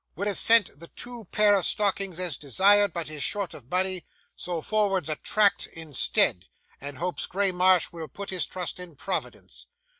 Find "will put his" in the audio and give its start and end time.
7.93-8.47